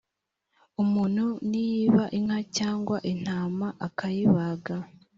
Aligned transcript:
umuntu 0.83 1.25
niyiba 1.49 2.03
inka 2.17 2.39
cyangwa 2.57 2.97
intama 3.11 3.67
akayibaga 3.87 4.75